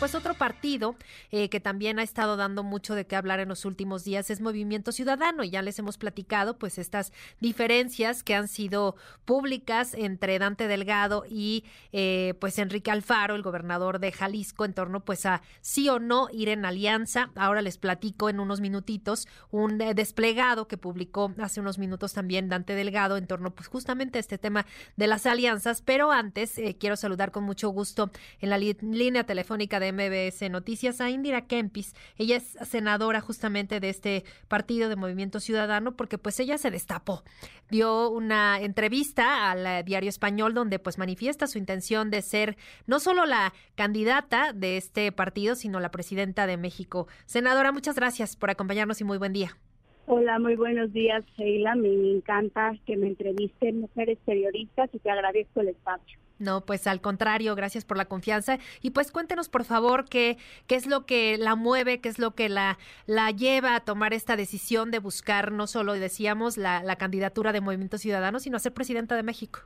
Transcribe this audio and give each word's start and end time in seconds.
Pues 0.00 0.14
otro 0.14 0.32
partido 0.32 0.96
eh, 1.30 1.50
que 1.50 1.60
también 1.60 1.98
ha 1.98 2.02
estado 2.02 2.38
dando 2.38 2.62
mucho 2.62 2.94
de 2.94 3.06
qué 3.06 3.16
hablar 3.16 3.38
en 3.38 3.50
los 3.50 3.66
últimos 3.66 4.02
días 4.02 4.30
es 4.30 4.40
Movimiento 4.40 4.92
Ciudadano. 4.92 5.44
Y 5.44 5.50
ya 5.50 5.60
les 5.60 5.78
hemos 5.78 5.98
platicado 5.98 6.56
pues 6.56 6.78
estas 6.78 7.12
diferencias 7.38 8.24
que 8.24 8.34
han 8.34 8.48
sido 8.48 8.96
públicas 9.26 9.92
entre 9.92 10.38
Dante 10.38 10.68
Delgado 10.68 11.24
y 11.28 11.64
eh, 11.92 12.32
pues 12.40 12.58
Enrique 12.58 12.90
Alfaro, 12.90 13.34
el 13.34 13.42
gobernador 13.42 13.98
de 13.98 14.10
Jalisco, 14.10 14.64
en 14.64 14.72
torno 14.72 15.00
pues 15.04 15.26
a 15.26 15.42
sí 15.60 15.90
o 15.90 15.98
no 15.98 16.28
ir 16.32 16.48
en 16.48 16.64
alianza. 16.64 17.30
Ahora 17.34 17.60
les 17.60 17.76
platico 17.76 18.30
en 18.30 18.40
unos 18.40 18.62
minutitos 18.62 19.28
un 19.50 19.82
eh, 19.82 19.92
desplegado 19.92 20.66
que 20.66 20.78
publicó 20.78 21.34
hace 21.42 21.60
unos 21.60 21.76
minutos 21.76 22.14
también 22.14 22.48
Dante 22.48 22.74
Delgado 22.74 23.18
en 23.18 23.26
torno 23.26 23.50
pues 23.50 23.68
justamente 23.68 24.18
a 24.18 24.20
este 24.20 24.38
tema 24.38 24.64
de 24.96 25.08
las 25.08 25.26
alianzas. 25.26 25.82
Pero 25.82 26.10
antes 26.10 26.58
quiero 26.78 26.96
saludar 26.96 27.32
con 27.32 27.44
mucho 27.44 27.68
gusto 27.68 28.10
en 28.40 28.48
la 28.48 28.56
línea 28.56 29.24
telefónica 29.24 29.78
de 29.78 29.89
MBS 29.92 30.50
Noticias 30.50 31.00
a 31.00 31.10
Indira 31.10 31.46
Kempis. 31.46 31.94
Ella 32.16 32.36
es 32.36 32.56
senadora 32.68 33.20
justamente 33.20 33.80
de 33.80 33.88
este 33.88 34.24
partido 34.48 34.88
de 34.88 34.96
Movimiento 34.96 35.40
Ciudadano 35.40 35.96
porque 35.96 36.18
pues 36.18 36.38
ella 36.40 36.58
se 36.58 36.70
destapó. 36.70 37.24
Dio 37.70 38.10
una 38.10 38.60
entrevista 38.60 39.50
al 39.50 39.66
eh, 39.66 39.82
diario 39.84 40.08
español 40.08 40.54
donde 40.54 40.78
pues 40.78 40.98
manifiesta 40.98 41.46
su 41.46 41.58
intención 41.58 42.10
de 42.10 42.22
ser 42.22 42.56
no 42.86 43.00
solo 43.00 43.26
la 43.26 43.52
candidata 43.74 44.52
de 44.52 44.76
este 44.76 45.12
partido, 45.12 45.54
sino 45.54 45.80
la 45.80 45.90
presidenta 45.90 46.46
de 46.46 46.56
México. 46.56 47.08
Senadora, 47.26 47.72
muchas 47.72 47.96
gracias 47.96 48.36
por 48.36 48.50
acompañarnos 48.50 49.00
y 49.00 49.04
muy 49.04 49.18
buen 49.18 49.32
día. 49.32 49.56
Hola, 50.06 50.38
muy 50.38 50.56
buenos 50.56 50.92
días, 50.92 51.24
Sheila. 51.36 51.74
Me 51.76 51.88
encanta 51.88 52.72
que 52.86 52.96
me 52.96 53.06
entrevisten 53.06 53.80
mujeres 53.80 54.18
periodistas 54.24 54.90
y 54.92 54.98
te 54.98 55.10
agradezco 55.10 55.60
el 55.60 55.68
espacio. 55.68 56.18
No, 56.40 56.62
pues 56.64 56.86
al 56.86 57.02
contrario, 57.02 57.54
gracias 57.54 57.84
por 57.84 57.98
la 57.98 58.06
confianza. 58.06 58.58
Y 58.80 58.90
pues 58.90 59.12
cuéntenos, 59.12 59.50
por 59.50 59.64
favor, 59.64 60.06
qué, 60.08 60.38
qué 60.66 60.74
es 60.74 60.86
lo 60.86 61.04
que 61.04 61.36
la 61.36 61.54
mueve, 61.54 62.00
qué 62.00 62.08
es 62.08 62.18
lo 62.18 62.34
que 62.34 62.48
la, 62.48 62.78
la 63.06 63.30
lleva 63.30 63.76
a 63.76 63.80
tomar 63.80 64.14
esta 64.14 64.36
decisión 64.36 64.90
de 64.90 65.00
buscar 65.00 65.52
no 65.52 65.66
solo, 65.66 65.92
decíamos, 65.92 66.56
la, 66.56 66.82
la 66.82 66.96
candidatura 66.96 67.52
de 67.52 67.60
Movimiento 67.60 67.98
Ciudadano, 67.98 68.40
sino 68.40 68.56
a 68.56 68.60
ser 68.60 68.72
presidenta 68.72 69.16
de 69.16 69.22
México. 69.22 69.60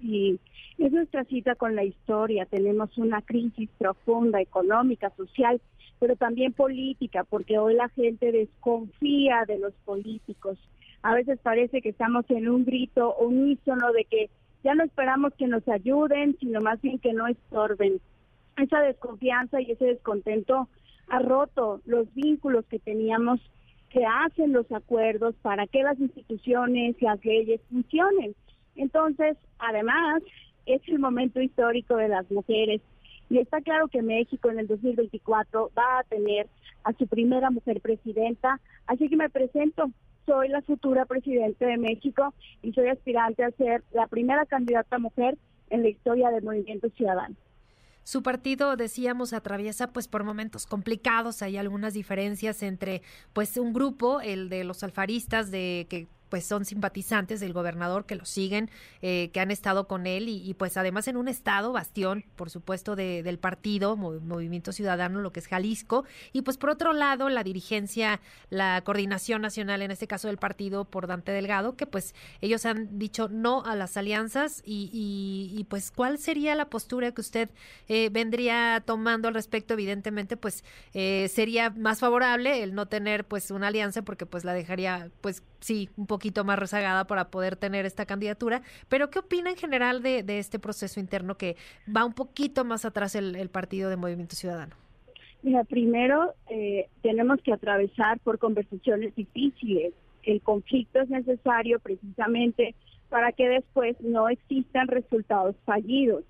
Sí, 0.00 0.38
es 0.78 0.92
nuestra 0.92 1.24
cita 1.24 1.54
con 1.54 1.76
la 1.76 1.84
historia. 1.84 2.44
Tenemos 2.46 2.98
una 2.98 3.22
crisis 3.22 3.70
profunda, 3.78 4.40
económica, 4.40 5.12
social 5.16 5.60
pero 5.98 6.16
también 6.16 6.52
política, 6.52 7.24
porque 7.24 7.58
hoy 7.58 7.74
la 7.74 7.88
gente 7.90 8.32
desconfía 8.32 9.44
de 9.46 9.58
los 9.58 9.72
políticos. 9.84 10.58
A 11.02 11.14
veces 11.14 11.38
parece 11.42 11.82
que 11.82 11.90
estamos 11.90 12.24
en 12.30 12.48
un 12.48 12.64
grito 12.64 13.14
unísono 13.16 13.92
de 13.92 14.04
que 14.04 14.30
ya 14.62 14.74
no 14.74 14.84
esperamos 14.84 15.34
que 15.34 15.46
nos 15.46 15.66
ayuden, 15.68 16.36
sino 16.40 16.60
más 16.60 16.80
bien 16.80 16.98
que 16.98 17.12
no 17.12 17.26
estorben. 17.26 18.00
Esa 18.56 18.80
desconfianza 18.80 19.60
y 19.60 19.72
ese 19.72 19.84
descontento 19.84 20.68
ha 21.08 21.18
roto 21.18 21.80
los 21.84 22.12
vínculos 22.14 22.64
que 22.66 22.78
teníamos 22.78 23.40
que 23.90 24.04
hacen 24.04 24.52
los 24.52 24.70
acuerdos 24.72 25.36
para 25.40 25.68
que 25.68 25.84
las 25.84 25.98
instituciones, 26.00 27.00
las 27.00 27.24
leyes 27.24 27.60
funcionen. 27.70 28.34
Entonces, 28.74 29.36
además, 29.58 30.20
es 30.66 30.82
el 30.88 30.98
momento 30.98 31.40
histórico 31.40 31.96
de 31.96 32.08
las 32.08 32.28
mujeres 32.30 32.80
y 33.30 33.38
está 33.38 33.60
claro 33.60 33.88
que 33.88 34.02
México 34.02 34.50
en 34.50 34.58
el 34.58 34.66
2024 34.66 35.70
va 35.76 36.00
a 36.00 36.04
tener 36.04 36.46
a 36.84 36.92
su 36.92 37.06
primera 37.06 37.50
mujer 37.50 37.80
presidenta, 37.80 38.60
así 38.86 39.08
que 39.08 39.16
me 39.16 39.30
presento. 39.30 39.90
Soy 40.26 40.48
la 40.48 40.62
futura 40.62 41.04
presidenta 41.04 41.66
de 41.66 41.76
México 41.76 42.32
y 42.62 42.72
soy 42.72 42.88
aspirante 42.88 43.44
a 43.44 43.50
ser 43.50 43.82
la 43.92 44.06
primera 44.06 44.46
candidata 44.46 44.98
mujer 44.98 45.36
en 45.68 45.82
la 45.82 45.90
historia 45.90 46.30
del 46.30 46.42
movimiento 46.42 46.88
ciudadano. 46.90 47.36
Su 48.04 48.22
partido, 48.22 48.76
decíamos, 48.76 49.32
atraviesa 49.32 49.92
pues 49.92 50.08
por 50.08 50.24
momentos 50.24 50.66
complicados, 50.66 51.40
hay 51.40 51.56
algunas 51.56 51.94
diferencias 51.94 52.62
entre 52.62 53.00
pues 53.32 53.56
un 53.56 53.72
grupo, 53.72 54.20
el 54.20 54.50
de 54.50 54.64
los 54.64 54.82
alfaristas 54.82 55.50
de 55.50 55.86
que 55.88 56.06
pues 56.28 56.44
son 56.44 56.64
simpatizantes 56.64 57.40
del 57.40 57.52
gobernador 57.52 58.06
que 58.06 58.16
lo 58.16 58.24
siguen, 58.24 58.70
eh, 59.02 59.30
que 59.32 59.40
han 59.40 59.50
estado 59.50 59.86
con 59.86 60.06
él 60.06 60.28
y, 60.28 60.54
pues 60.54 60.76
además 60.76 61.08
en 61.08 61.16
un 61.16 61.28
estado 61.28 61.72
bastión, 61.72 62.24
por 62.36 62.50
supuesto, 62.50 62.96
del 62.96 63.38
partido, 63.38 63.96
Movimiento 63.96 64.72
Ciudadano, 64.72 65.20
lo 65.20 65.32
que 65.32 65.40
es 65.40 65.48
Jalisco, 65.48 66.04
y 66.32 66.42
pues 66.42 66.56
por 66.56 66.70
otro 66.70 66.92
lado 66.92 67.28
la 67.28 67.44
dirigencia, 67.44 68.20
la 68.50 68.82
coordinación 68.84 69.42
nacional, 69.42 69.82
en 69.82 69.90
este 69.90 70.06
caso 70.06 70.28
del 70.28 70.38
partido 70.38 70.84
por 70.84 71.06
Dante 71.06 71.32
Delgado, 71.32 71.76
que 71.76 71.86
pues 71.86 72.14
ellos 72.40 72.66
han 72.66 72.98
dicho 72.98 73.28
no 73.28 73.64
a 73.64 73.76
las 73.76 73.96
alianzas. 73.96 74.62
Y, 74.64 75.66
pues 75.68 75.90
cuál 75.90 76.18
sería 76.18 76.54
la 76.54 76.68
postura 76.68 77.12
que 77.12 77.20
usted 77.20 77.50
eh, 77.88 78.10
vendría 78.10 78.82
tomando 78.84 79.28
al 79.28 79.34
respecto, 79.34 79.74
evidentemente 79.74 80.36
pues 80.36 80.62
eh, 80.92 81.30
sería 81.32 81.70
más 81.70 82.00
favorable 82.00 82.62
el 82.62 82.74
no 82.74 82.86
tener 82.86 83.24
pues 83.24 83.50
una 83.50 83.68
alianza 83.68 84.02
porque 84.02 84.26
pues 84.26 84.44
la 84.44 84.52
dejaría 84.52 85.10
pues 85.20 85.42
sí 85.60 85.88
un 85.96 86.06
poco 86.06 86.23
poquito 86.24 86.42
más 86.42 86.58
rezagada 86.58 87.06
para 87.06 87.30
poder 87.30 87.54
tener 87.54 87.84
esta 87.84 88.06
candidatura. 88.06 88.62
Pero, 88.88 89.10
¿qué 89.10 89.18
opina 89.18 89.50
en 89.50 89.56
general 89.56 90.02
de, 90.02 90.24
este 90.38 90.58
proceso 90.58 90.98
interno 90.98 91.36
que 91.36 91.54
va 91.94 92.06
un 92.06 92.14
poquito 92.14 92.64
más 92.64 92.86
atrás 92.86 93.14
el, 93.14 93.50
partido 93.50 93.90
de 93.90 93.96
Movimiento 93.96 94.34
Ciudadano? 94.34 94.74
Mira, 95.42 95.64
primero 95.64 96.32
eh, 96.48 96.88
tenemos 97.02 97.42
que 97.42 97.52
atravesar 97.52 98.20
por 98.20 98.38
conversaciones 98.38 99.14
difíciles. 99.14 99.92
El 100.22 100.40
conflicto 100.40 101.02
es 101.02 101.10
necesario 101.10 101.78
precisamente 101.78 102.74
para 103.10 103.32
que 103.32 103.46
después 103.46 103.94
no 104.00 104.30
existan 104.30 104.88
resultados 104.88 105.54
fallidos. 105.66 106.24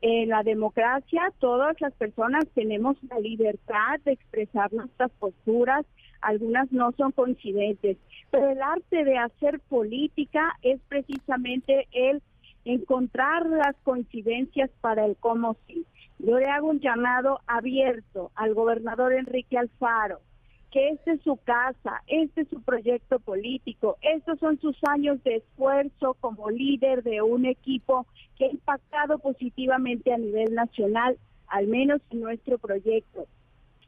En 0.00 0.30
la 0.30 0.42
democracia 0.42 1.32
todas 1.38 1.80
las 1.80 1.92
personas 1.92 2.44
tenemos 2.56 2.96
la 3.08 3.20
libertad 3.20 4.00
de 4.04 4.12
expresar 4.12 4.72
nuestras 4.72 5.12
posturas, 5.12 5.86
algunas 6.20 6.70
no 6.72 6.92
son 6.92 7.12
coincidentes, 7.12 7.96
pero 8.30 8.50
el 8.50 8.62
arte 8.62 9.04
de 9.04 9.18
hacer 9.18 9.60
política 9.60 10.56
es 10.62 10.80
precisamente 10.88 11.86
el 11.92 12.22
encontrar 12.64 13.46
las 13.46 13.76
coincidencias 13.82 14.70
para 14.80 15.06
el 15.06 15.16
cómo 15.16 15.56
sí. 15.66 15.86
Yo 16.18 16.38
le 16.38 16.46
hago 16.46 16.68
un 16.68 16.80
llamado 16.80 17.40
abierto 17.46 18.30
al 18.34 18.54
gobernador 18.54 19.12
Enrique 19.12 19.56
Alfaro, 19.56 20.20
que 20.70 20.90
este 20.90 21.12
es 21.12 21.22
su 21.22 21.36
casa, 21.36 22.02
este 22.08 22.42
es 22.42 22.48
su 22.48 22.60
proyecto 22.62 23.20
político, 23.20 23.96
estos 24.02 24.38
son 24.38 24.60
sus 24.60 24.76
años 24.88 25.22
de 25.24 25.36
esfuerzo 25.36 26.14
como 26.20 26.50
líder 26.50 27.02
de 27.02 27.22
un 27.22 27.46
equipo 27.46 28.06
que 28.36 28.46
ha 28.46 28.50
impactado 28.50 29.18
positivamente 29.18 30.12
a 30.12 30.18
nivel 30.18 30.54
nacional, 30.54 31.16
al 31.46 31.68
menos 31.68 32.02
en 32.10 32.20
nuestro 32.20 32.58
proyecto. 32.58 33.26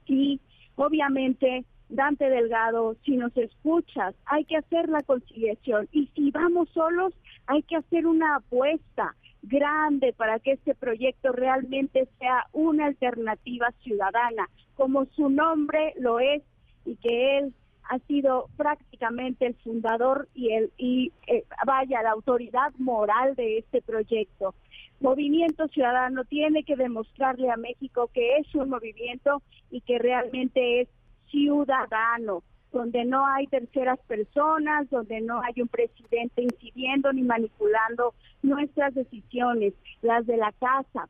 Y 0.07 0.41
obviamente 0.77 1.65
Dante 1.91 2.31
Delgado, 2.31 2.97
si 3.05 3.17
nos 3.17 3.37
escuchas, 3.37 4.15
hay 4.25 4.45
que 4.45 4.57
hacer 4.57 4.89
la 4.89 5.03
conciliación 5.03 5.89
y 5.93 6.07
si 6.15 6.31
vamos 6.31 6.69
solos, 6.71 7.13
hay 7.47 7.63
que 7.63 7.77
hacer 7.77 8.07
una 8.07 8.37
apuesta 8.37 9.17
grande 9.43 10.13
para 10.13 10.39
que 10.39 10.53
este 10.53 10.75
proyecto 10.75 11.33
realmente 11.33 12.09
sea 12.19 12.47
una 12.53 12.87
alternativa 12.87 13.73
ciudadana, 13.83 14.49
como 14.77 15.07
su 15.17 15.31
nombre 15.31 15.95
lo 15.99 16.21
es 16.21 16.43
y 16.85 16.97
que 16.97 17.39
él 17.39 17.55
ha 17.91 17.99
sido 18.07 18.49
prácticamente 18.57 19.47
el 19.47 19.55
fundador 19.57 20.29
y 20.33 20.53
el 20.53 20.71
y 20.79 21.13
eh, 21.27 21.45
vaya 21.67 22.03
la 22.03 22.13
autoridad 22.13 22.73
moral 22.79 23.35
de 23.35 23.59
este 23.59 23.83
proyecto. 23.83 24.55
Movimiento 25.01 25.67
Ciudadano 25.69 26.25
tiene 26.25 26.63
que 26.63 26.77
demostrarle 26.77 27.51
a 27.51 27.57
México 27.57 28.09
que 28.15 28.37
es 28.37 28.55
un 28.55 28.69
movimiento 28.69 29.43
y 29.73 29.81
que 29.81 29.99
realmente 29.99 30.83
es 30.83 30.89
ciudadano, 31.31 32.43
donde 32.73 33.05
no 33.05 33.27
hay 33.27 33.47
terceras 33.47 33.99
personas, 34.07 34.89
donde 34.91 35.21
no 35.21 35.41
hay 35.43 35.61
un 35.61 35.69
presidente 35.69 36.43
incidiendo 36.43 37.13
ni 37.13 37.23
manipulando 37.23 38.15
nuestras 38.43 38.95
decisiones, 38.95 39.75
las 40.03 40.27
de 40.27 40.37
la 40.37 40.53
casa. 40.53 41.09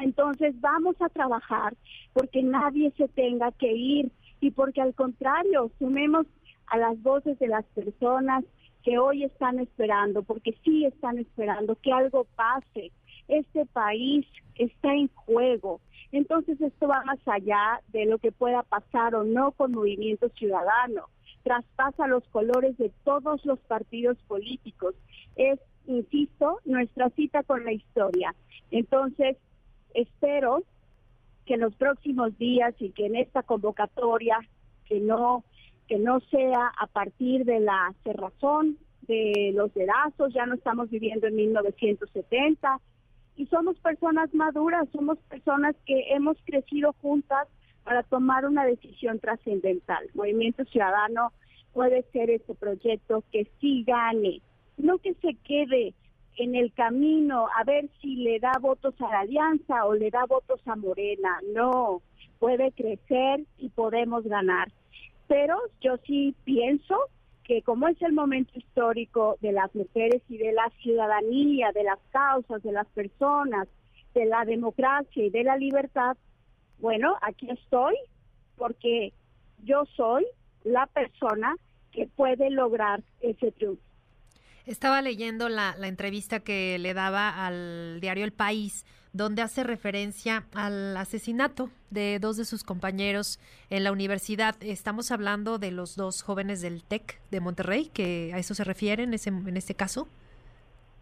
Entonces 0.00 0.60
vamos 0.60 0.96
a 1.00 1.08
trabajar 1.08 1.74
porque 2.12 2.42
nadie 2.42 2.92
se 2.96 3.08
tenga 3.08 3.52
que 3.52 3.72
ir 3.72 4.10
y 4.40 4.50
porque 4.50 4.80
al 4.80 4.94
contrario, 4.94 5.70
sumemos 5.78 6.26
a 6.66 6.76
las 6.76 7.00
voces 7.02 7.38
de 7.38 7.48
las 7.48 7.64
personas 7.66 8.44
que 8.82 8.98
hoy 8.98 9.24
están 9.24 9.58
esperando, 9.58 10.22
porque 10.22 10.54
sí 10.64 10.84
están 10.84 11.18
esperando 11.18 11.76
que 11.76 11.92
algo 11.92 12.26
pase. 12.36 12.92
Este 13.28 13.64
país 13.66 14.26
está 14.56 14.92
en 14.92 15.08
juego 15.14 15.80
entonces 16.16 16.60
esto 16.60 16.88
va 16.88 17.02
más 17.04 17.18
allá 17.26 17.80
de 17.88 18.06
lo 18.06 18.18
que 18.18 18.32
pueda 18.32 18.62
pasar 18.62 19.14
o 19.14 19.24
no 19.24 19.52
con 19.52 19.72
Movimiento 19.72 20.28
Ciudadano. 20.30 21.08
Traspasa 21.42 22.06
los 22.06 22.24
colores 22.28 22.76
de 22.78 22.90
todos 23.04 23.44
los 23.44 23.58
partidos 23.60 24.16
políticos. 24.28 24.94
Es, 25.36 25.58
insisto, 25.86 26.60
nuestra 26.64 27.10
cita 27.10 27.42
con 27.42 27.64
la 27.64 27.72
historia. 27.72 28.34
Entonces, 28.70 29.36
espero 29.92 30.62
que 31.46 31.54
en 31.54 31.60
los 31.60 31.74
próximos 31.74 32.36
días 32.38 32.74
y 32.78 32.90
que 32.90 33.06
en 33.06 33.16
esta 33.16 33.42
convocatoria, 33.42 34.38
que 34.86 35.00
no, 35.00 35.44
que 35.88 35.98
no 35.98 36.20
sea 36.30 36.72
a 36.78 36.86
partir 36.86 37.44
de 37.44 37.60
la 37.60 37.94
cerrazón, 38.04 38.78
de 39.02 39.52
los 39.54 39.74
dedazos, 39.74 40.32
ya 40.32 40.46
no 40.46 40.54
estamos 40.54 40.88
viviendo 40.90 41.26
en 41.26 41.36
1970 41.36 42.80
y 43.36 43.46
somos 43.46 43.76
personas 43.78 44.32
maduras, 44.34 44.88
somos 44.92 45.18
personas 45.28 45.74
que 45.86 46.14
hemos 46.14 46.36
crecido 46.44 46.94
juntas 47.02 47.48
para 47.82 48.02
tomar 48.02 48.46
una 48.46 48.64
decisión 48.64 49.18
trascendental. 49.18 50.08
Movimiento 50.14 50.64
Ciudadano 50.64 51.32
puede 51.72 52.02
ser 52.12 52.30
este 52.30 52.54
proyecto 52.54 53.24
que 53.32 53.46
sí 53.60 53.84
gane, 53.84 54.40
no 54.76 54.98
que 54.98 55.14
se 55.14 55.34
quede 55.44 55.94
en 56.36 56.54
el 56.54 56.72
camino 56.72 57.46
a 57.56 57.64
ver 57.64 57.88
si 58.00 58.16
le 58.16 58.40
da 58.40 58.52
votos 58.60 58.94
a 59.00 59.08
la 59.08 59.20
alianza 59.20 59.84
o 59.84 59.94
le 59.94 60.10
da 60.10 60.24
votos 60.26 60.60
a 60.66 60.76
Morena. 60.76 61.40
No, 61.54 62.02
puede 62.38 62.72
crecer 62.72 63.44
y 63.58 63.68
podemos 63.68 64.24
ganar. 64.24 64.72
Pero 65.28 65.58
yo 65.80 65.96
sí 66.06 66.34
pienso 66.44 66.96
que 67.44 67.62
como 67.62 67.88
es 67.88 68.00
el 68.02 68.12
momento 68.12 68.52
histórico 68.58 69.36
de 69.40 69.52
las 69.52 69.74
mujeres 69.74 70.22
y 70.28 70.38
de 70.38 70.52
la 70.52 70.70
ciudadanía, 70.82 71.72
de 71.72 71.84
las 71.84 71.98
causas, 72.10 72.62
de 72.62 72.72
las 72.72 72.86
personas, 72.88 73.68
de 74.14 74.24
la 74.24 74.44
democracia 74.44 75.24
y 75.24 75.30
de 75.30 75.44
la 75.44 75.56
libertad, 75.56 76.16
bueno, 76.78 77.16
aquí 77.20 77.50
estoy 77.50 77.94
porque 78.56 79.12
yo 79.62 79.84
soy 79.96 80.26
la 80.64 80.86
persona 80.86 81.56
que 81.92 82.06
puede 82.06 82.50
lograr 82.50 83.02
ese 83.20 83.52
triunfo. 83.52 83.82
Estaba 84.66 85.02
leyendo 85.02 85.48
la, 85.48 85.76
la, 85.78 85.88
entrevista 85.88 86.40
que 86.40 86.78
le 86.78 86.94
daba 86.94 87.46
al 87.46 87.98
diario 88.00 88.24
El 88.24 88.32
País, 88.32 88.86
donde 89.12 89.42
hace 89.42 89.62
referencia 89.62 90.46
al 90.54 90.96
asesinato 90.96 91.70
de 91.90 92.18
dos 92.18 92.38
de 92.38 92.46
sus 92.46 92.64
compañeros 92.64 93.38
en 93.68 93.84
la 93.84 93.92
universidad. 93.92 94.56
Estamos 94.60 95.10
hablando 95.10 95.58
de 95.58 95.70
los 95.70 95.96
dos 95.96 96.22
jóvenes 96.22 96.62
del 96.62 96.82
TEC 96.82 97.20
de 97.30 97.40
Monterrey, 97.40 97.90
que 97.92 98.32
a 98.32 98.38
eso 98.38 98.54
se 98.54 98.64
refiere 98.64 99.02
en, 99.02 99.12
ese, 99.12 99.28
en 99.28 99.56
este 99.56 99.74
caso 99.74 100.08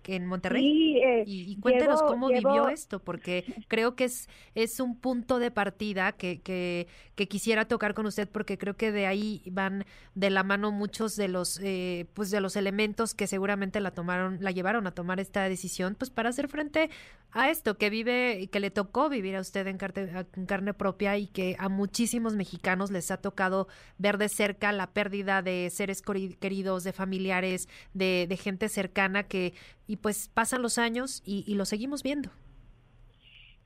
en 0.06 0.26
Monterrey. 0.26 0.98
Eh, 0.98 1.24
y, 1.26 1.56
cuéntenos 1.56 2.02
cómo 2.02 2.28
vivió 2.28 2.68
esto, 2.68 2.98
porque 2.98 3.44
creo 3.68 3.94
que 3.94 4.04
es, 4.04 4.28
es 4.54 4.80
un 4.80 4.96
punto 4.96 5.38
de 5.38 5.50
partida 5.50 6.12
que, 6.12 6.40
que, 6.40 6.86
que, 7.26 7.28
quisiera 7.28 7.66
tocar 7.66 7.94
con 7.94 8.06
usted, 8.06 8.28
porque 8.28 8.58
creo 8.58 8.76
que 8.76 8.92
de 8.92 9.06
ahí 9.06 9.42
van 9.50 9.84
de 10.14 10.30
la 10.30 10.42
mano 10.42 10.70
muchos 10.72 11.16
de 11.16 11.28
los, 11.28 11.58
eh, 11.62 12.06
pues 12.14 12.30
de 12.30 12.40
los 12.40 12.56
elementos 12.56 13.14
que 13.14 13.26
seguramente 13.26 13.80
la 13.80 13.92
tomaron, 13.92 14.38
la 14.40 14.50
llevaron 14.50 14.86
a 14.86 14.92
tomar 14.92 15.20
esta 15.20 15.48
decisión, 15.48 15.94
pues 15.94 16.10
para 16.10 16.30
hacer 16.30 16.48
frente 16.48 16.90
a 17.32 17.50
esto 17.50 17.78
que 17.78 17.90
vive 17.90 18.48
que 18.52 18.60
le 18.60 18.70
tocó 18.70 19.08
vivir 19.08 19.36
a 19.36 19.40
usted 19.40 19.66
en 19.66 19.78
carne, 19.78 20.26
en 20.36 20.46
carne 20.46 20.74
propia 20.74 21.16
y 21.16 21.26
que 21.26 21.56
a 21.58 21.68
muchísimos 21.68 22.34
mexicanos 22.34 22.90
les 22.90 23.10
ha 23.10 23.16
tocado 23.16 23.68
ver 23.98 24.18
de 24.18 24.28
cerca 24.28 24.72
la 24.72 24.90
pérdida 24.90 25.42
de 25.42 25.70
seres 25.70 26.02
queridos, 26.40 26.84
de 26.84 26.92
familiares, 26.92 27.68
de, 27.94 28.26
de 28.28 28.36
gente 28.36 28.68
cercana 28.68 29.22
que 29.22 29.54
y 29.86 29.96
pues 29.96 30.28
pasan 30.32 30.62
los 30.62 30.78
años 30.78 31.22
y, 31.24 31.44
y 31.46 31.54
lo 31.54 31.64
seguimos 31.64 32.02
viendo. 32.02 32.30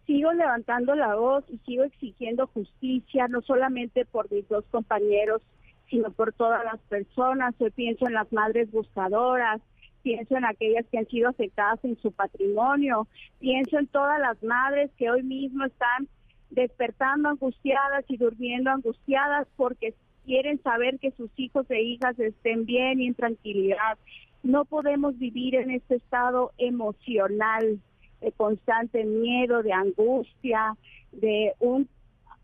Sigo 0.07 0.33
levantando 0.33 0.95
la 0.95 1.17
voz 1.17 1.45
y 1.49 1.59
sigo 1.67 1.83
exigiendo 1.83 2.47
justicia, 2.49 3.27
no 3.29 3.43
solamente 3.43 4.05
por 4.05 4.31
mis 4.31 4.49
dos 4.49 4.65
compañeros, 4.71 5.43
sino 5.91 6.11
por 6.11 6.33
todas 6.33 6.65
las 6.65 6.81
personas. 6.83 7.55
Yo 7.59 7.71
pienso 7.73 8.07
en 8.07 8.15
las 8.15 8.33
madres 8.33 8.71
buscadoras, 8.71 9.61
pienso 10.03 10.37
en 10.37 10.45
aquellas 10.45 10.87
que 10.87 10.99
han 10.99 11.09
sido 11.09 11.29
afectadas 11.29 11.85
en 11.85 11.99
su 11.99 12.13
patrimonio, 12.13 13.09
pienso 13.41 13.79
en 13.79 13.89
todas 13.89 14.21
las 14.21 14.41
madres 14.43 14.91
que 14.97 15.11
hoy 15.11 15.25
mismo 15.25 15.65
están 15.65 16.09
despertando 16.51 17.29
angustiadas 17.29 18.05
y 18.09 18.17
durmiendo 18.17 18.71
angustiadas 18.71 19.49
porque 19.57 19.95
quieren 20.25 20.63
saber 20.63 20.99
que 21.01 21.11
sus 21.13 21.31
hijos 21.37 21.69
e 21.71 21.83
hijas 21.83 22.19
estén 22.19 22.67
bien 22.67 23.01
y 23.01 23.09
en 23.09 23.15
tranquilidad. 23.15 23.99
No 24.45 24.65
podemos 24.65 25.19
vivir 25.19 25.57
en 25.57 25.71
este 25.71 25.97
estado 25.97 26.53
emocional 26.59 27.81
de 28.21 28.33
constante 28.33 29.05
miedo, 29.05 29.63
de 29.63 29.73
angustia, 29.73 30.77
de 31.13 31.55
un 31.61 31.89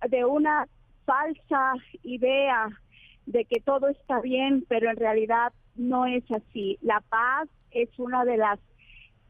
de 0.08 0.24
una 0.24 0.66
falsa 1.04 1.74
idea 2.02 2.69
de 3.26 3.44
que 3.44 3.60
todo 3.60 3.88
está 3.88 4.20
bien, 4.20 4.64
pero 4.69 4.90
en 4.90 4.96
realidad 4.96 5.52
no 5.76 6.06
es 6.06 6.24
así. 6.30 6.78
La 6.82 7.00
paz 7.08 7.48
es 7.70 7.88
una 7.98 8.24
de 8.24 8.36
las 8.36 8.58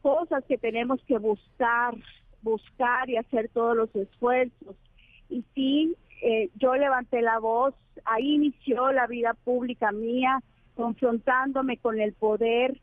cosas 0.01 0.43
que 0.45 0.57
tenemos 0.57 1.01
que 1.05 1.17
buscar, 1.17 1.95
buscar 2.41 3.09
y 3.09 3.17
hacer 3.17 3.49
todos 3.49 3.75
los 3.75 3.95
esfuerzos. 3.95 4.75
Y 5.29 5.43
sí, 5.53 5.95
eh, 6.21 6.49
yo 6.55 6.75
levanté 6.75 7.21
la 7.21 7.39
voz, 7.39 7.73
ahí 8.05 8.35
inició 8.35 8.91
la 8.91 9.07
vida 9.07 9.33
pública 9.43 9.91
mía, 9.91 10.39
confrontándome 10.75 11.77
con 11.77 11.99
el 11.99 12.13
poder, 12.13 12.79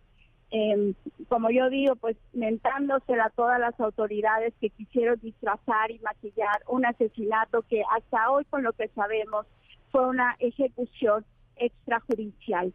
em, 0.51 0.95
como 1.31 1.49
yo 1.51 1.71
digo, 1.71 1.95
pues 1.95 2.17
mentándosela 2.33 3.27
a 3.27 3.31
todas 3.31 3.61
las 3.61 3.79
autoridades 3.79 4.53
que 4.61 4.69
quisieron 4.69 5.21
disfrazar 5.21 5.93
y 5.93 6.01
maquillar 6.01 6.61
un 6.67 6.85
asesinato 6.85 7.63
que 7.63 7.85
hasta 7.89 8.33
hoy, 8.33 8.45
con 8.47 8.65
lo 8.65 8.73
que 8.73 8.89
sabemos, 8.89 9.47
fue 9.93 10.09
una 10.09 10.35
ejecución 10.41 11.25
extrajudicial. 11.55 12.75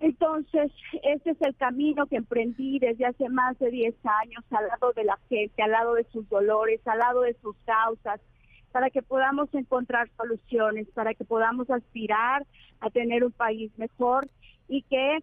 Entonces, 0.00 0.72
este 1.02 1.32
es 1.32 1.42
el 1.42 1.54
camino 1.56 2.06
que 2.06 2.16
emprendí 2.16 2.78
desde 2.78 3.04
hace 3.04 3.28
más 3.28 3.58
de 3.58 3.70
10 3.70 3.94
años 4.22 4.42
al 4.50 4.66
lado 4.66 4.94
de 4.94 5.04
la 5.04 5.18
gente, 5.28 5.62
al 5.62 5.72
lado 5.72 5.92
de 5.92 6.04
sus 6.04 6.26
dolores, 6.30 6.80
al 6.86 7.00
lado 7.00 7.20
de 7.20 7.34
sus 7.42 7.54
causas, 7.66 8.18
para 8.72 8.88
que 8.88 9.02
podamos 9.02 9.52
encontrar 9.52 10.08
soluciones, 10.16 10.88
para 10.94 11.12
que 11.12 11.26
podamos 11.26 11.68
aspirar 11.68 12.46
a 12.80 12.88
tener 12.88 13.24
un 13.24 13.32
país 13.32 13.70
mejor 13.76 14.26
y 14.68 14.80
que 14.82 15.18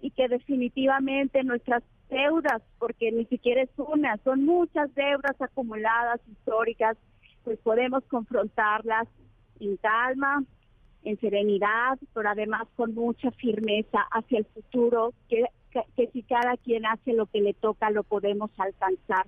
y 0.00 0.10
que 0.10 0.28
definitivamente 0.28 1.42
nuestras 1.42 1.82
deudas, 2.08 2.62
porque 2.78 3.10
ni 3.12 3.24
siquiera 3.26 3.62
es 3.62 3.70
una, 3.76 4.16
son 4.18 4.44
muchas 4.44 4.94
deudas 4.94 5.40
acumuladas 5.40 6.20
históricas, 6.28 6.96
pues 7.44 7.58
podemos 7.60 8.04
confrontarlas 8.04 9.08
en 9.60 9.76
calma, 9.76 10.44
en 11.04 11.18
serenidad, 11.20 11.98
pero 12.14 12.28
además 12.28 12.66
con 12.76 12.94
mucha 12.94 13.30
firmeza 13.32 14.00
hacia 14.10 14.38
el 14.38 14.44
futuro, 14.46 15.14
que, 15.28 15.44
que, 15.96 16.08
si 16.08 16.22
cada 16.22 16.56
quien 16.56 16.86
hace 16.86 17.12
lo 17.12 17.26
que 17.26 17.40
le 17.40 17.54
toca, 17.54 17.90
lo 17.90 18.02
podemos 18.02 18.50
alcanzar. 18.58 19.26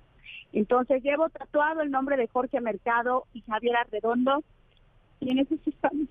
Entonces 0.51 1.03
llevo 1.03 1.29
tatuado 1.29 1.81
el 1.81 1.91
nombre 1.91 2.17
de 2.17 2.27
Jorge 2.27 2.59
Mercado 2.59 3.25
y 3.33 3.41
Javier 3.41 3.77
Arredondo 3.77 4.43
y 5.19 5.31
en 5.31 5.39
eso 5.39 5.55
estamos. 5.65 6.07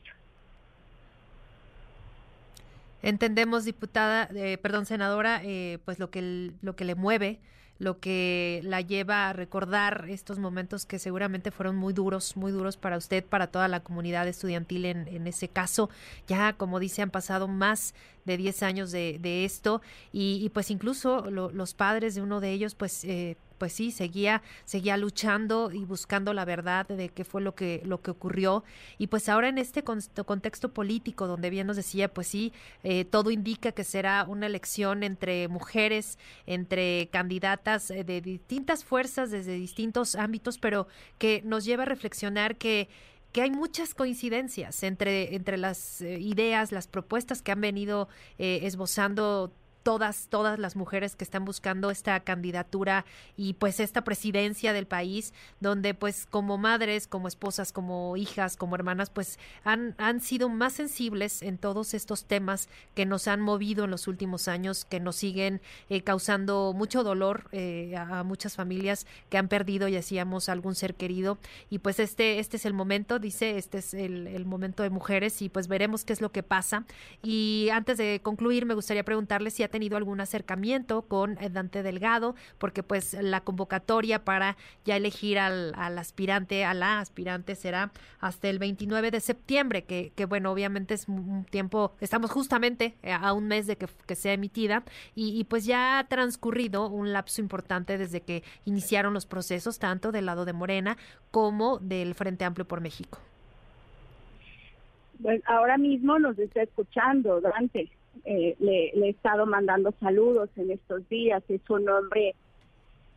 Entendemos, 3.02 3.64
diputada, 3.64 4.28
eh, 4.34 4.58
perdón, 4.58 4.86
senadora, 4.86 5.40
eh, 5.44 5.78
pues 5.84 5.98
lo 5.98 6.10
que 6.10 6.52
lo 6.62 6.76
que 6.76 6.84
le 6.84 6.94
mueve 6.94 7.40
lo 7.78 8.00
que 8.00 8.60
la 8.64 8.80
lleva 8.80 9.28
a 9.28 9.32
recordar 9.32 10.06
estos 10.08 10.38
momentos 10.38 10.84
que 10.84 10.98
seguramente 10.98 11.50
fueron 11.50 11.76
muy 11.76 11.92
duros, 11.92 12.36
muy 12.36 12.50
duros 12.50 12.76
para 12.76 12.96
usted, 12.96 13.24
para 13.24 13.46
toda 13.46 13.68
la 13.68 13.80
comunidad 13.80 14.26
estudiantil 14.26 14.84
en, 14.84 15.08
en 15.08 15.26
ese 15.26 15.48
caso. 15.48 15.88
Ya, 16.26 16.54
como 16.54 16.80
dice, 16.80 17.02
han 17.02 17.10
pasado 17.10 17.46
más 17.46 17.94
de 18.24 18.36
10 18.36 18.62
años 18.64 18.90
de, 18.90 19.18
de 19.20 19.44
esto 19.44 19.80
y, 20.12 20.40
y, 20.42 20.48
pues 20.48 20.70
incluso 20.70 21.30
los 21.30 21.74
padres 21.74 22.14
de 22.14 22.22
uno 22.22 22.40
de 22.40 22.52
ellos, 22.52 22.74
pues... 22.74 23.04
Eh, 23.04 23.36
pues 23.58 23.72
sí, 23.72 23.90
seguía, 23.90 24.42
seguía 24.64 24.96
luchando 24.96 25.70
y 25.72 25.84
buscando 25.84 26.32
la 26.32 26.44
verdad 26.44 26.86
de 26.86 27.08
qué 27.08 27.24
fue 27.24 27.42
lo 27.42 27.54
que, 27.54 27.82
lo 27.84 28.00
que 28.00 28.10
ocurrió. 28.10 28.64
Y 28.96 29.08
pues 29.08 29.28
ahora 29.28 29.48
en 29.48 29.58
este 29.58 29.82
contexto 29.82 30.72
político, 30.72 31.26
donde 31.26 31.50
bien 31.50 31.66
nos 31.66 31.76
decía, 31.76 32.08
pues 32.08 32.28
sí, 32.28 32.52
eh, 32.84 33.04
todo 33.04 33.30
indica 33.30 33.72
que 33.72 33.84
será 33.84 34.24
una 34.28 34.46
elección 34.46 35.02
entre 35.02 35.48
mujeres, 35.48 36.18
entre 36.46 37.08
candidatas 37.08 37.90
eh, 37.90 38.04
de 38.04 38.20
distintas 38.20 38.84
fuerzas, 38.84 39.30
desde 39.30 39.52
distintos 39.54 40.14
ámbitos, 40.14 40.58
pero 40.58 40.86
que 41.18 41.42
nos 41.44 41.64
lleva 41.64 41.82
a 41.82 41.86
reflexionar 41.86 42.56
que 42.56 42.88
que 43.30 43.42
hay 43.42 43.50
muchas 43.50 43.92
coincidencias 43.92 44.82
entre, 44.82 45.34
entre 45.34 45.58
las 45.58 46.00
eh, 46.00 46.18
ideas, 46.18 46.72
las 46.72 46.86
propuestas 46.86 47.42
que 47.42 47.52
han 47.52 47.60
venido 47.60 48.08
esbozando 48.38 49.52
todas, 49.88 50.28
todas 50.28 50.58
las 50.58 50.76
mujeres 50.76 51.16
que 51.16 51.24
están 51.24 51.46
buscando 51.46 51.90
esta 51.90 52.20
candidatura 52.20 53.06
y 53.38 53.54
pues 53.54 53.80
esta 53.80 54.04
presidencia 54.04 54.74
del 54.74 54.86
país, 54.86 55.32
donde 55.60 55.94
pues 55.94 56.26
como 56.26 56.58
madres, 56.58 57.06
como 57.06 57.26
esposas, 57.26 57.72
como 57.72 58.14
hijas, 58.18 58.58
como 58.58 58.74
hermanas, 58.74 59.08
pues 59.08 59.38
han, 59.64 59.94
han 59.96 60.20
sido 60.20 60.50
más 60.50 60.74
sensibles 60.74 61.40
en 61.40 61.56
todos 61.56 61.94
estos 61.94 62.26
temas 62.26 62.68
que 62.94 63.06
nos 63.06 63.28
han 63.28 63.40
movido 63.40 63.84
en 63.84 63.90
los 63.90 64.08
últimos 64.08 64.46
años, 64.46 64.84
que 64.84 65.00
nos 65.00 65.16
siguen 65.16 65.62
eh, 65.88 66.02
causando 66.02 66.74
mucho 66.76 67.02
dolor 67.02 67.48
eh, 67.52 67.96
a, 67.96 68.22
muchas 68.24 68.56
familias 68.56 69.06
que 69.30 69.38
han 69.38 69.48
perdido, 69.48 69.88
y 69.88 69.92
decíamos, 69.92 70.50
algún 70.50 70.74
ser 70.74 70.96
querido. 70.96 71.38
Y 71.70 71.78
pues 71.78 71.98
este, 71.98 72.40
este 72.40 72.58
es 72.58 72.66
el 72.66 72.74
momento, 72.74 73.18
dice, 73.18 73.56
este 73.56 73.78
es 73.78 73.94
el, 73.94 74.26
el 74.26 74.44
momento 74.44 74.82
de 74.82 74.90
mujeres 74.90 75.40
y 75.40 75.48
pues 75.48 75.66
veremos 75.66 76.04
qué 76.04 76.12
es 76.12 76.20
lo 76.20 76.30
que 76.30 76.42
pasa. 76.42 76.84
Y 77.22 77.70
antes 77.72 77.96
de 77.96 78.20
concluir, 78.22 78.66
me 78.66 78.74
gustaría 78.74 79.02
preguntarle 79.02 79.50
si 79.50 79.62
ha 79.62 79.68
tenido 79.68 79.77
algún 79.96 80.20
acercamiento 80.20 81.02
con 81.02 81.38
eh, 81.38 81.48
Dante 81.50 81.82
Delgado, 81.82 82.34
porque 82.58 82.82
pues 82.82 83.14
la 83.14 83.40
convocatoria 83.40 84.24
para 84.24 84.56
ya 84.84 84.96
elegir 84.96 85.38
al, 85.38 85.74
aspirante, 85.74 86.64
a 86.64 86.74
la 86.74 87.00
aspirante 87.00 87.54
será 87.54 87.90
hasta 88.20 88.48
el 88.48 88.58
29 88.58 89.10
de 89.10 89.20
septiembre, 89.20 89.84
que, 89.84 90.12
bueno, 90.26 90.50
obviamente 90.50 90.94
es 90.94 91.08
un 91.08 91.44
tiempo, 91.44 91.92
estamos 92.00 92.30
justamente 92.30 92.94
eh, 93.02 93.12
a 93.12 93.32
un 93.32 93.46
mes 93.46 93.66
de 93.66 93.76
que, 93.76 94.14
sea 94.14 94.32
emitida 94.32 94.82
y, 95.14 95.38
y 95.38 95.44
pues 95.44 95.64
ya 95.64 95.98
ha 95.98 96.04
transcurrido 96.08 96.88
un 96.88 97.12
lapso 97.12 97.40
importante 97.40 97.98
desde 97.98 98.20
que 98.20 98.42
iniciaron 98.64 99.14
los 99.14 99.26
procesos, 99.26 99.78
tanto 99.78 100.10
del 100.12 100.26
lado 100.26 100.44
de 100.44 100.52
Morena 100.52 100.96
como 101.30 101.78
del 101.78 102.14
Frente 102.14 102.44
Amplio 102.44 102.66
por 102.66 102.80
México. 102.80 103.18
Bueno, 105.18 105.42
ahora 105.46 105.76
mismo 105.78 106.18
nos 106.18 106.38
está 106.38 106.62
escuchando 106.62 107.40
Dante. 107.40 107.90
Eh, 108.24 108.56
le, 108.58 108.90
he 108.90 109.08
estado 109.10 109.46
mandando 109.46 109.92
saludos 110.00 110.50
en 110.56 110.70
estos 110.70 111.08
días. 111.08 111.42
Es 111.48 111.68
un 111.70 111.88
hombre 111.88 112.34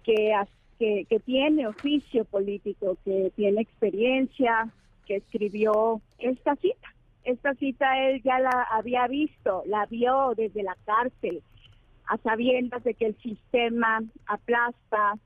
que, 0.03 0.34
que, 0.79 1.05
que 1.10 1.20
tiene 1.20 1.67
oficio 1.67 2.25
político, 2.25 2.98
que 3.05 3.31
tiene 3.36 3.62
experiencia, 3.62 4.70
que 5.05 5.17
escribió 5.17 6.01
esta 6.20 6.55
cita. 6.55 6.93
Esta 7.24 7.53
cita 7.55 8.08
él 8.08 8.22
ya 8.24 8.39
la 8.39 8.67
había 8.72 9.08
visto, 9.08 9.63
la 9.67 9.86
vio 9.86 10.34
desde 10.36 10.63
la 10.63 10.75
cárcel, 10.86 11.43
a 12.08 12.17
sabiendas 12.17 12.84
de 12.84 12.96
que 12.96 13.05
el 13.05 13.17
sistema 13.22 14.01
aplasta, 14.25 15.17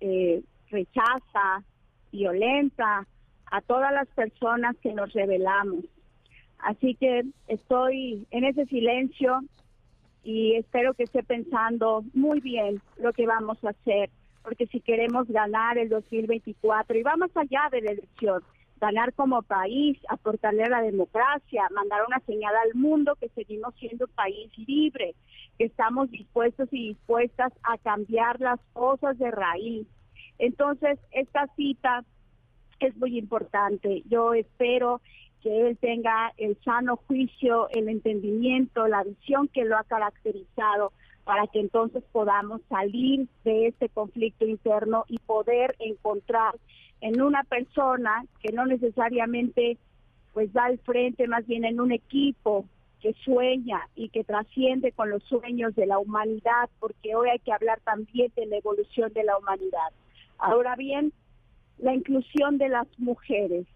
eh, 0.00 0.42
rechaza, 0.70 1.62
violenta 2.10 3.06
a 3.50 3.60
todas 3.60 3.92
las 3.92 4.08
personas 4.08 4.76
que 4.78 4.94
nos 4.94 5.12
rebelamos. 5.12 5.84
Así 6.62 6.94
que 6.94 7.24
estoy 7.48 8.26
en 8.30 8.44
ese 8.44 8.66
silencio 8.66 9.40
y 10.22 10.54
espero 10.54 10.94
que 10.94 11.02
esté 11.02 11.24
pensando 11.24 12.04
muy 12.14 12.40
bien 12.40 12.80
lo 12.98 13.12
que 13.12 13.26
vamos 13.26 13.62
a 13.64 13.70
hacer, 13.70 14.10
porque 14.44 14.66
si 14.68 14.80
queremos 14.80 15.26
ganar 15.28 15.76
el 15.76 15.88
2024 15.88 16.96
y 16.96 17.02
vamos 17.02 17.30
allá 17.36 17.68
de 17.72 17.82
la 17.82 17.90
elección, 17.90 18.42
ganar 18.80 19.12
como 19.14 19.42
país, 19.42 19.98
aportarle 20.08 20.62
a 20.62 20.68
la 20.68 20.82
democracia, 20.82 21.68
mandar 21.74 22.02
una 22.06 22.20
señal 22.20 22.54
al 22.54 22.74
mundo 22.74 23.16
que 23.16 23.28
seguimos 23.30 23.74
siendo 23.76 24.06
país 24.06 24.50
libre, 24.56 25.14
que 25.58 25.64
estamos 25.64 26.10
dispuestos 26.12 26.68
y 26.72 26.90
dispuestas 26.90 27.52
a 27.64 27.76
cambiar 27.78 28.40
las 28.40 28.60
cosas 28.72 29.18
de 29.18 29.32
raíz. 29.32 29.86
Entonces, 30.38 30.98
esta 31.10 31.48
cita 31.56 32.04
es 32.78 32.96
muy 32.96 33.18
importante. 33.18 34.02
Yo 34.06 34.34
espero 34.34 35.00
que 35.42 35.68
él 35.68 35.76
tenga 35.78 36.32
el 36.36 36.56
sano 36.64 36.96
juicio, 36.96 37.68
el 37.70 37.88
entendimiento, 37.88 38.86
la 38.86 39.02
visión 39.02 39.48
que 39.48 39.64
lo 39.64 39.76
ha 39.76 39.84
caracterizado 39.84 40.92
para 41.24 41.46
que 41.46 41.60
entonces 41.60 42.02
podamos 42.12 42.60
salir 42.68 43.28
de 43.44 43.68
este 43.68 43.88
conflicto 43.88 44.46
interno 44.46 45.04
y 45.08 45.18
poder 45.18 45.76
encontrar 45.78 46.54
en 47.00 47.20
una 47.20 47.42
persona 47.44 48.24
que 48.40 48.52
no 48.52 48.66
necesariamente 48.66 49.76
pues 50.32 50.52
da 50.52 50.64
al 50.64 50.78
frente, 50.78 51.28
más 51.28 51.46
bien 51.46 51.64
en 51.64 51.80
un 51.80 51.92
equipo 51.92 52.64
que 53.00 53.12
sueña 53.24 53.80
y 53.96 54.08
que 54.08 54.24
trasciende 54.24 54.92
con 54.92 55.10
los 55.10 55.22
sueños 55.24 55.74
de 55.74 55.86
la 55.86 55.98
humanidad, 55.98 56.70
porque 56.78 57.14
hoy 57.14 57.28
hay 57.30 57.40
que 57.40 57.52
hablar 57.52 57.80
también 57.80 58.32
de 58.36 58.46
la 58.46 58.56
evolución 58.56 59.12
de 59.12 59.24
la 59.24 59.36
humanidad. 59.36 59.92
Ahora 60.38 60.76
bien, 60.76 61.12
la 61.78 61.94
inclusión 61.94 62.58
de 62.58 62.68
las 62.68 62.86
mujeres. 62.98 63.66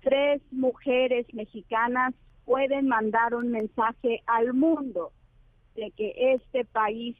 Tres 0.00 0.40
mujeres 0.50 1.26
mexicanas 1.34 2.14
pueden 2.44 2.88
mandar 2.88 3.34
un 3.34 3.50
mensaje 3.50 4.22
al 4.26 4.54
mundo 4.54 5.12
de 5.74 5.90
que 5.92 6.32
este 6.34 6.64
país 6.64 7.16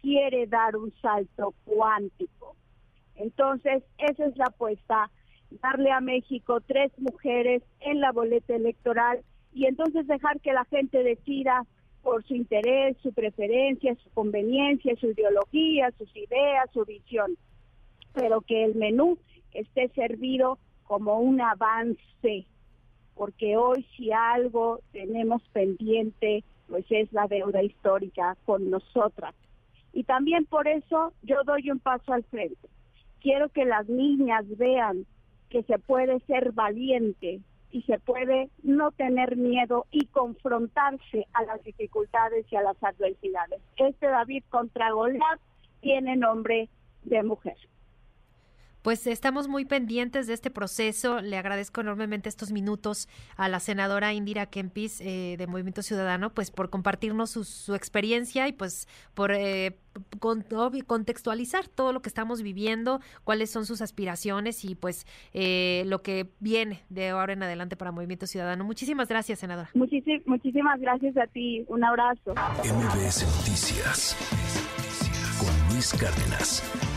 quiere 0.00 0.46
dar 0.46 0.76
un 0.76 0.92
salto 1.00 1.54
cuántico. 1.64 2.56
Entonces, 3.16 3.82
esa 3.98 4.26
es 4.26 4.36
la 4.36 4.46
apuesta, 4.46 5.10
darle 5.62 5.90
a 5.90 6.00
México 6.00 6.60
tres 6.60 6.92
mujeres 6.98 7.62
en 7.80 8.00
la 8.00 8.12
boleta 8.12 8.54
electoral 8.54 9.20
y 9.52 9.66
entonces 9.66 10.06
dejar 10.06 10.40
que 10.40 10.52
la 10.52 10.64
gente 10.66 11.02
decida 11.02 11.66
por 12.02 12.24
su 12.24 12.34
interés, 12.34 12.96
su 13.02 13.12
preferencia, 13.12 13.94
su 13.96 14.10
conveniencia, 14.10 14.96
su 14.96 15.10
ideología, 15.10 15.92
sus 15.98 16.14
ideas, 16.16 16.70
su 16.72 16.84
visión 16.84 17.36
pero 18.12 18.40
que 18.42 18.64
el 18.64 18.74
menú 18.74 19.18
esté 19.52 19.88
servido 19.88 20.58
como 20.92 21.20
un 21.20 21.40
avance, 21.40 22.44
porque 23.14 23.56
hoy 23.56 23.82
si 23.96 24.12
algo 24.12 24.80
tenemos 24.92 25.40
pendiente, 25.54 26.44
pues 26.68 26.84
es 26.90 27.10
la 27.14 27.26
deuda 27.28 27.62
histórica 27.62 28.36
con 28.44 28.68
nosotras. 28.68 29.34
Y 29.94 30.04
también 30.04 30.44
por 30.44 30.68
eso 30.68 31.14
yo 31.22 31.44
doy 31.46 31.70
un 31.70 31.78
paso 31.78 32.12
al 32.12 32.24
frente. 32.24 32.68
Quiero 33.22 33.48
que 33.48 33.64
las 33.64 33.88
niñas 33.88 34.44
vean 34.58 35.06
que 35.48 35.62
se 35.62 35.78
puede 35.78 36.20
ser 36.26 36.52
valiente 36.52 37.40
y 37.70 37.80
se 37.84 37.98
puede 37.98 38.50
no 38.62 38.90
tener 38.90 39.38
miedo 39.38 39.86
y 39.92 40.04
confrontarse 40.08 41.26
a 41.32 41.42
las 41.44 41.64
dificultades 41.64 42.44
y 42.52 42.56
a 42.56 42.60
las 42.60 42.76
adversidades. 42.84 43.62
Este 43.78 44.08
David 44.08 44.44
contra 44.50 44.90
Goliat 44.90 45.40
tiene 45.80 46.16
nombre 46.16 46.68
de 47.04 47.22
mujer. 47.22 47.56
Pues 48.82 49.06
estamos 49.06 49.46
muy 49.46 49.64
pendientes 49.64 50.26
de 50.26 50.34
este 50.34 50.50
proceso. 50.50 51.20
Le 51.20 51.36
agradezco 51.36 51.80
enormemente 51.80 52.28
estos 52.28 52.50
minutos 52.50 53.08
a 53.36 53.48
la 53.48 53.60
senadora 53.60 54.12
Indira 54.12 54.46
Kempis 54.46 55.00
eh, 55.00 55.36
de 55.38 55.46
Movimiento 55.46 55.82
Ciudadano, 55.82 56.30
pues 56.30 56.50
por 56.50 56.68
compartirnos 56.68 57.30
su, 57.30 57.74
experiencia 57.74 58.48
y 58.48 58.52
pues 58.52 58.88
por 59.14 59.32
eh, 59.32 59.76
contextualizar 60.18 61.68
todo 61.68 61.92
lo 61.92 62.02
que 62.02 62.08
estamos 62.08 62.42
viviendo, 62.42 63.00
cuáles 63.24 63.50
son 63.50 63.66
sus 63.66 63.80
aspiraciones 63.82 64.64
y 64.64 64.74
pues 64.74 65.06
eh, 65.32 65.84
lo 65.86 66.02
que 66.02 66.30
viene 66.40 66.82
de 66.88 67.10
ahora 67.10 67.34
en 67.34 67.42
adelante 67.42 67.76
para 67.76 67.92
Movimiento 67.92 68.26
Ciudadano. 68.26 68.64
Muchísimas 68.64 69.08
gracias, 69.08 69.38
senadora. 69.38 69.70
muchísimas 69.74 70.80
gracias 70.80 71.16
a 71.16 71.26
ti. 71.28 71.64
Un 71.68 71.84
abrazo. 71.84 72.34
MBS 72.64 73.24
Noticias 73.38 74.16
con 75.38 75.74
Luis 75.74 75.92
Cárdenas. 75.92 76.91